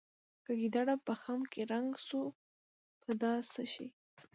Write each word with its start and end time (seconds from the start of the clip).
که 0.45 0.51
ګیدړ 0.59 0.87
په 1.07 1.13
خم 1.21 1.41
کې 1.51 1.61
رنګ 1.73 1.89
شو 2.07 2.21
په 3.01 3.11
دا 3.21 3.33
څه 3.51 3.63
شي. 3.73 3.87